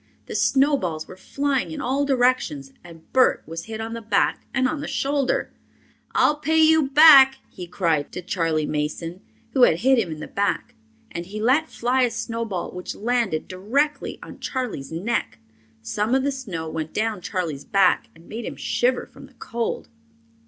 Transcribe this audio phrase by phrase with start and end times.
[0.25, 4.67] The snowballs were flying in all directions and Bert was hit on the back and
[4.67, 5.53] on the shoulder.
[6.15, 10.27] "I'll pay you back!" he cried, to Charley Mason, who had hit him in the
[10.27, 10.73] back,
[11.11, 15.37] and he let fly a snowball which landed directly on Charley's neck.
[15.83, 19.87] Some of the snow went down Charley's back and made him shiver from the cold.